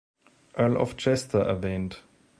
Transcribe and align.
Earl 0.55 0.77
of 0.79 0.97
Chester 0.97 1.41
erwähnt. 1.45 2.01